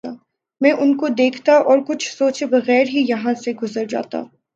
[0.61, 4.21] میں ان کو دیکھتا اور کچھ سوچے بغیر ہی یہاں سے گزر جاتا